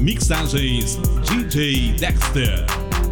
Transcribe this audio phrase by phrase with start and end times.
[0.00, 0.98] Mixagens
[1.28, 3.09] DJ Dexter.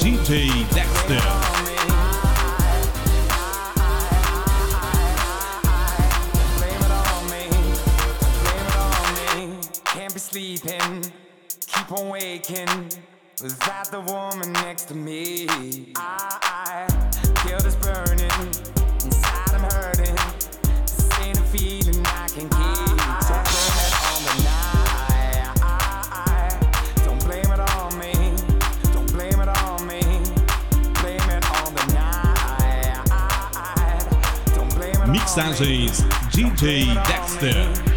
[0.00, 1.22] DJ Dexter.
[10.14, 11.02] Sleeping,
[11.66, 12.88] keep on waking
[13.42, 15.46] without the woman next to me.
[35.34, 37.91] Sanjay's DJ Dexter.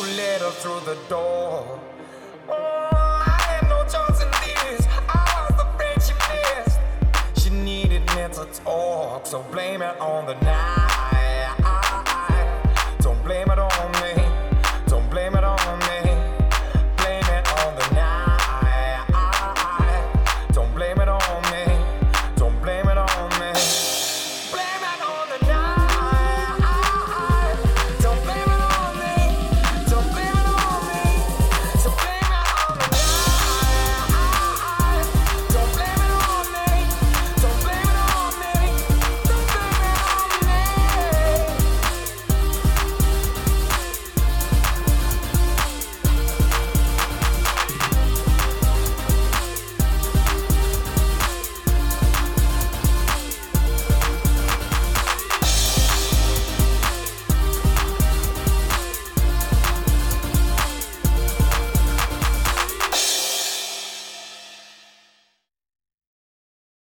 [0.00, 1.78] you let her through the door.
[2.48, 4.86] Oh, I had no choice in this.
[5.08, 7.42] I was the friend she missed.
[7.42, 11.56] She needed mental talk, so blame it on the night.
[13.00, 13.79] Don't blame it on.